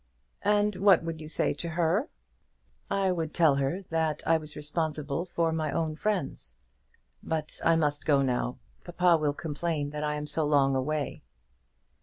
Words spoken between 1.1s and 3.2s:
you say to her?" "I